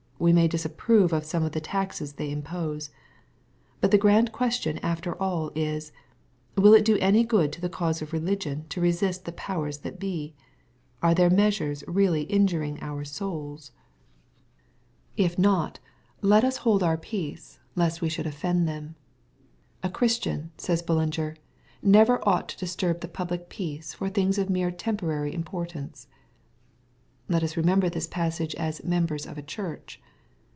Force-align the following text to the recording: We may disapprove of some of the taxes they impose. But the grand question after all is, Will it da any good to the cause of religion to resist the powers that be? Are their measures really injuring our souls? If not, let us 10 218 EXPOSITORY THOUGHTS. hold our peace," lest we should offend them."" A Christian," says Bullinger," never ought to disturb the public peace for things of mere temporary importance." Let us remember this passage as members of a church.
We 0.21 0.33
may 0.33 0.47
disapprove 0.47 1.13
of 1.13 1.25
some 1.25 1.41
of 1.41 1.53
the 1.53 1.59
taxes 1.59 2.13
they 2.13 2.29
impose. 2.29 2.91
But 3.79 3.89
the 3.89 3.97
grand 3.97 4.31
question 4.31 4.77
after 4.83 5.19
all 5.19 5.51
is, 5.55 5.91
Will 6.55 6.75
it 6.75 6.85
da 6.85 6.95
any 6.99 7.23
good 7.23 7.51
to 7.53 7.59
the 7.59 7.69
cause 7.69 8.03
of 8.03 8.13
religion 8.13 8.67
to 8.69 8.79
resist 8.79 9.25
the 9.25 9.31
powers 9.31 9.79
that 9.79 9.99
be? 9.99 10.35
Are 11.01 11.15
their 11.15 11.31
measures 11.31 11.83
really 11.87 12.21
injuring 12.25 12.77
our 12.83 13.03
souls? 13.03 13.71
If 15.17 15.39
not, 15.39 15.79
let 16.21 16.43
us 16.43 16.57
10 16.57 16.63
218 16.65 17.31
EXPOSITORY 17.33 17.35
THOUGHTS. 17.35 17.53
hold 17.55 17.83
our 17.83 17.89
peace," 17.89 17.97
lest 17.97 18.01
we 18.03 18.09
should 18.09 18.27
offend 18.27 18.67
them."" 18.67 18.93
A 19.81 19.89
Christian," 19.89 20.51
says 20.55 20.83
Bullinger," 20.83 21.35
never 21.81 22.19
ought 22.29 22.47
to 22.49 22.57
disturb 22.59 22.99
the 22.99 23.07
public 23.07 23.49
peace 23.49 23.95
for 23.95 24.07
things 24.07 24.37
of 24.37 24.51
mere 24.51 24.69
temporary 24.69 25.33
importance." 25.33 26.05
Let 27.27 27.41
us 27.41 27.57
remember 27.57 27.89
this 27.89 28.05
passage 28.05 28.53
as 28.55 28.83
members 28.83 29.25
of 29.25 29.39
a 29.39 29.41
church. 29.41 29.99